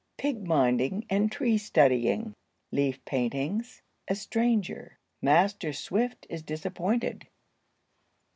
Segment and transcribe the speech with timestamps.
[0.17, 7.27] —PIG MINDING AND TREE STUDYING.—LEAF PAINTINGS.—A STRANGER.—MASTER SWIFT IS DISAPPOINTED.